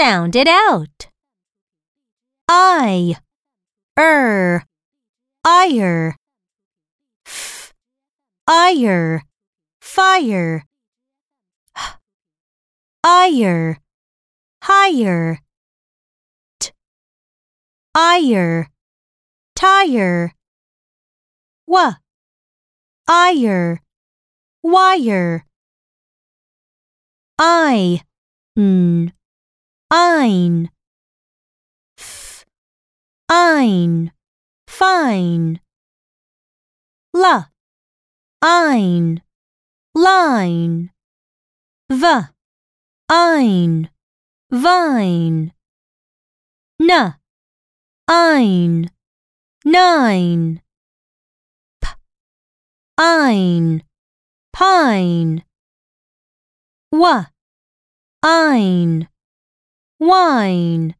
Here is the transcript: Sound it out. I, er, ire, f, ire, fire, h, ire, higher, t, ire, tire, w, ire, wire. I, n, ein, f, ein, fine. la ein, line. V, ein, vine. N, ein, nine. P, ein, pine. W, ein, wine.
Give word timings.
Sound 0.00 0.34
it 0.34 0.48
out. 0.48 1.08
I, 2.48 3.16
er, 3.98 4.64
ire, 5.44 6.16
f, 7.26 7.74
ire, 8.48 9.20
fire, 9.82 10.64
h, 11.76 11.82
ire, 13.04 13.78
higher, 14.62 15.38
t, 16.58 16.70
ire, 17.94 18.68
tire, 19.54 20.32
w, 21.68 21.92
ire, 23.06 23.82
wire. 24.62 25.44
I, 27.38 28.00
n, 28.56 29.12
ein, 29.90 30.70
f, 31.98 32.46
ein, 33.28 34.12
fine. 34.68 35.60
la 37.12 37.50
ein, 38.42 39.22
line. 39.94 40.90
V, 41.90 42.28
ein, 43.08 43.90
vine. 44.50 45.52
N, 46.78 47.14
ein, 48.06 48.90
nine. 49.64 50.62
P, 51.80 51.88
ein, 52.96 53.82
pine. 54.52 55.44
W, 56.92 57.26
ein, 58.22 59.09
wine. 60.00 60.94